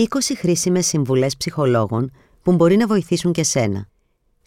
[0.00, 0.04] 20
[0.36, 2.12] χρήσιμες συμβουλές ψυχολόγων
[2.42, 3.88] που μπορεί να βοηθήσουν και σένα.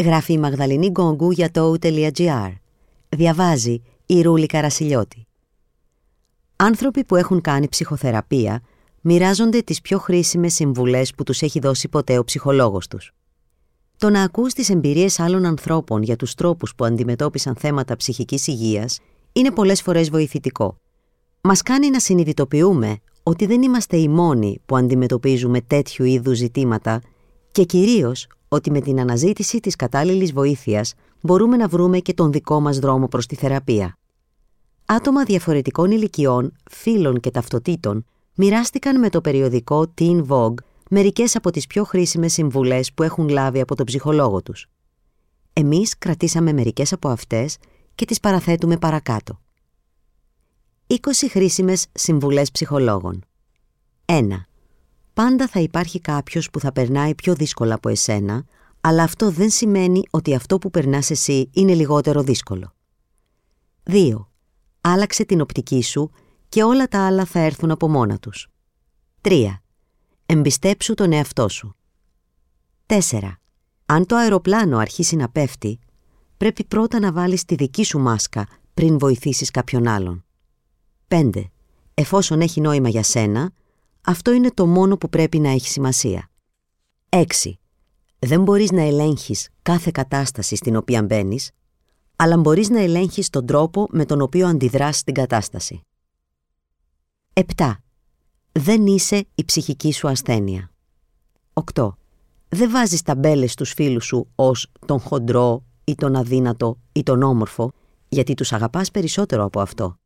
[0.03, 2.53] Γράφει η Μαγδαληνή Γκόγκου για το o.gr.
[3.09, 5.27] Διαβάζει η Ρούλη Καρασιλιώτη.
[6.55, 8.61] Άνθρωποι που έχουν κάνει ψυχοθεραπεία
[9.01, 13.13] μοιράζονται τις πιο χρήσιμες συμβουλές που τους έχει δώσει ποτέ ο ψυχολόγος τους.
[13.97, 18.99] Το να ακούς τις εμπειρίες άλλων ανθρώπων για τους τρόπους που αντιμετώπισαν θέματα ψυχικής υγείας
[19.31, 20.77] είναι πολλές φορές βοηθητικό.
[21.41, 27.01] Μας κάνει να συνειδητοποιούμε ότι δεν είμαστε οι μόνοι που αντιμετωπίζουμε τέτοιου είδους ζητήματα
[27.51, 32.59] και κυρίως ότι με την αναζήτηση της κατάλληλης βοήθειας μπορούμε να βρούμε και τον δικό
[32.59, 33.97] μας δρόμο προς τη θεραπεία.
[34.85, 38.05] Άτομα διαφορετικών ηλικιών, φίλων και ταυτοτήτων
[38.35, 40.53] μοιράστηκαν με το περιοδικό Teen Vogue
[40.89, 44.67] μερικές από τις πιο χρήσιμες συμβουλές που έχουν λάβει από τον ψυχολόγο τους.
[45.53, 47.57] Εμείς κρατήσαμε μερικές από αυτές
[47.95, 49.42] και τις παραθέτουμε παρακάτω.
[51.01, 53.25] 20 χρήσιμες συμβουλές ψυχολόγων.
[54.05, 54.27] 1.
[55.13, 58.45] Πάντα θα υπάρχει κάποιος που θα περνάει πιο δύσκολα από εσένα,
[58.81, 62.73] αλλά αυτό δεν σημαίνει ότι αυτό που περνάς εσύ είναι λιγότερο δύσκολο.
[63.83, 64.27] 2.
[64.81, 66.11] Άλλαξε την οπτική σου
[66.49, 68.47] και όλα τα άλλα θα έρθουν από μόνα τους.
[69.21, 69.45] 3.
[70.25, 71.75] Εμπιστέψου τον εαυτό σου.
[72.85, 73.37] 4.
[73.85, 75.79] Αν το αεροπλάνο αρχίσει να πέφτει,
[76.37, 80.25] πρέπει πρώτα να βάλεις τη δική σου μάσκα πριν βοηθήσεις κάποιον άλλον.
[81.13, 81.29] 5.
[81.93, 83.51] Εφόσον έχει νόημα για σένα,
[84.01, 86.29] αυτό είναι το μόνο που πρέπει να έχει σημασία.
[87.09, 87.23] 6.
[88.19, 91.51] Δεν μπορείς να ελέγχεις κάθε κατάσταση στην οποία μπαίνεις,
[92.15, 95.81] αλλά μπορείς να ελέγχεις τον τρόπο με τον οποίο αντιδράς στην κατάσταση.
[97.33, 97.73] 7.
[98.51, 100.71] Δεν είσαι η ψυχική σου ασθένεια.
[101.73, 101.97] 8.
[102.49, 107.71] Δεν βάζεις ταμπέλες στους φίλους σου ως τον χοντρό ή τον αδύνατο ή τον όμορφο,
[108.07, 109.97] γιατί τους αγαπάς περισσότερο από αυτό.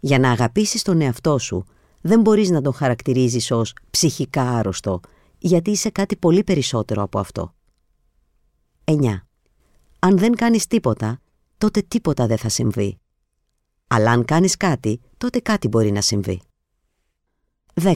[0.00, 1.64] Για να αγαπήσεις τον εαυτό σου,
[2.00, 5.00] δεν μπορείς να τον χαρακτηρίζεις ως ψυχικά άρρωστο,
[5.38, 7.54] γιατί είσαι κάτι πολύ περισσότερο από αυτό.
[8.84, 9.26] 9.
[9.98, 11.20] Αν δεν κάνεις τίποτα,
[11.58, 12.98] τότε τίποτα δεν θα συμβεί.
[13.86, 16.42] Αλλά αν κάνεις κάτι, τότε κάτι μπορεί να συμβεί.
[17.82, 17.94] 10.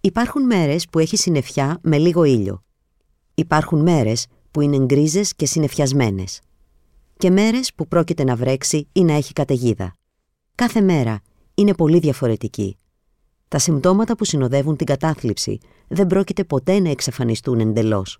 [0.00, 2.64] Υπάρχουν μέρες που έχεις συννεφιά με λίγο ήλιο.
[3.34, 6.40] Υπάρχουν μέρες που είναι γκρίζες και συννεφιασμένες.
[7.16, 9.92] Και μέρες που πρόκειται να βρέξει ή να έχει καταιγίδα.
[10.58, 11.20] Κάθε μέρα
[11.54, 12.78] είναι πολύ διαφορετική.
[13.48, 15.58] Τα συμπτώματα που συνοδεύουν την κατάθλιψη
[15.88, 18.18] δεν πρόκειται ποτέ να εξαφανιστούν εντελώς.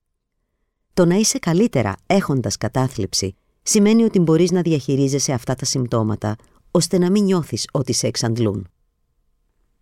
[0.94, 6.36] Το να είσαι καλύτερα έχοντας κατάθλιψη σημαίνει ότι μπορείς να διαχειρίζεσαι αυτά τα συμπτώματα
[6.70, 8.68] ώστε να μην νιώθεις ότι σε εξαντλούν.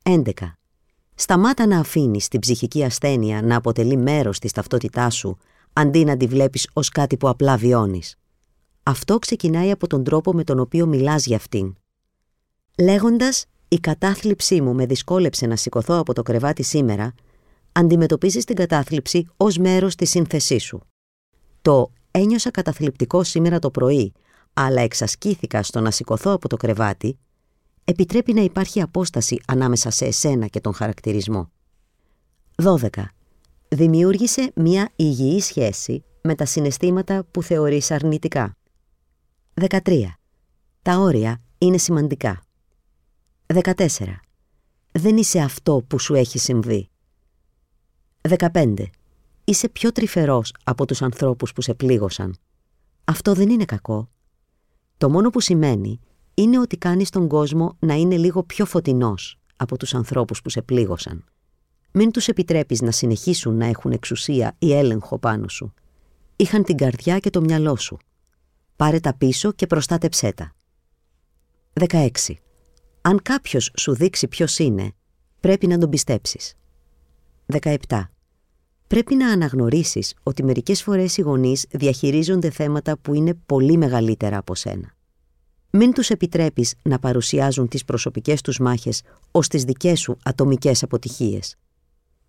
[0.03, 0.33] 11.
[1.15, 5.37] Σταμάτα να αφήνεις την ψυχική ασθένεια να αποτελεί μέρος της ταυτότητάς σου
[5.73, 8.17] αντί να τη βλέπεις ως κάτι που απλά βιώνεις.
[8.83, 11.77] Αυτό ξεκινάει από τον τρόπο με τον οποίο μιλάς για αυτήν.
[12.79, 17.15] Λέγοντας «Η κατάθλιψή μου με δυσκόλεψε να σηκωθώ από το κρεβάτι σήμερα»,
[17.73, 20.81] αντιμετωπίζεις την κατάθλιψη ως μέρος της σύνθεσής σου.
[21.63, 24.13] Το «Ένιωσα καταθλιπτικό σήμερα το πρωί,
[24.53, 27.19] αλλά εξασκήθηκα στο να σηκωθώ από το κρεβάτι»
[27.85, 31.51] επιτρέπει να υπάρχει απόσταση ανάμεσα σε εσένα και τον χαρακτηρισμό.
[32.63, 32.89] 12.
[33.69, 38.57] Δημιούργησε μια υγιή σχέση με τα συναισθήματα που θεωρείς αρνητικά.
[39.55, 40.19] 13.
[40.83, 42.46] Τα όρια είναι σημαντικά.
[43.47, 43.87] 14.
[44.93, 46.89] Δεν είσαι αυτό που σου έχει συμβεί.
[48.29, 48.75] 15.
[49.45, 52.37] Είσαι πιο τρυφερός από τους ανθρώπους που σε πλήγωσαν.
[53.05, 54.11] Αυτό δεν είναι κακό.
[54.97, 56.01] Το μόνο που σημαίνει
[56.35, 60.63] είναι ότι κάνεις τον κόσμο να είναι λίγο πιο φωτεινός από τους ανθρώπους που σε
[60.63, 61.25] πλήγωσαν.
[61.93, 65.75] Μην τους επιτρέπεις να συνεχίσουν να έχουν εξουσία ή έλεγχο πάνω σου.
[66.37, 67.99] Είχαν την καρδιά και το μυαλό σου.
[68.77, 70.55] Πάρε τα πίσω και προστάτεψέ τα.
[71.81, 72.11] 16.
[73.07, 74.93] Αν κάποιος σου δείξει ποιος είναι,
[75.41, 76.55] πρέπει να τον πιστέψεις.
[77.63, 77.77] 17.
[78.87, 84.55] Πρέπει να αναγνωρίσεις ότι μερικές φορές οι γονείς διαχειρίζονται θέματα που είναι πολύ μεγαλύτερα από
[84.55, 84.95] σένα.
[85.71, 91.57] Μην τους επιτρέπεις να παρουσιάζουν τις προσωπικές τους μάχες ως τις δικές σου ατομικές αποτυχίες.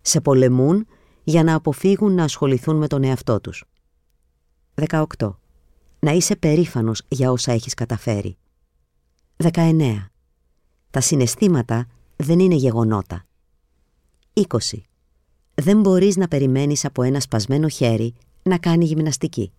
[0.00, 0.86] Σε πολεμούν
[1.24, 3.64] για να αποφύγουν να ασχοληθούν με τον εαυτό τους.
[4.74, 5.04] 18.
[5.98, 8.36] Να είσαι περήφανος για όσα έχεις καταφέρει.
[9.36, 10.10] 19.
[10.90, 11.86] Τα συναισθήματα
[12.16, 13.24] δεν είναι γεγονότα.
[14.34, 14.44] 20.
[15.54, 19.52] Δεν μπορείς να περιμένεις από ένα σπασμένο χέρι να κάνει γυμναστική.